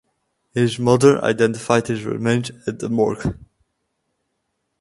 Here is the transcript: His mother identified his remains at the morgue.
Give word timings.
His 0.55 0.79
mother 0.79 1.23
identified 1.23 1.85
his 1.85 2.05
remains 2.05 2.49
at 2.65 2.79
the 2.79 2.89
morgue. 2.89 3.37